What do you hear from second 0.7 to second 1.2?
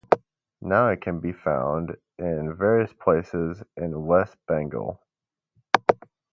it